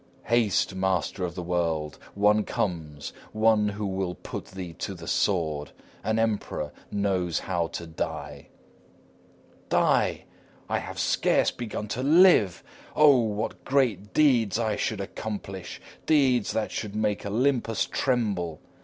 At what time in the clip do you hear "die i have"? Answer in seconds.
9.83-10.97